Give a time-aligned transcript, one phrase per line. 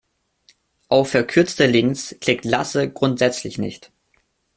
[0.87, 3.91] Auf verkürzte Links klickt Lasse grundsätzlich nicht.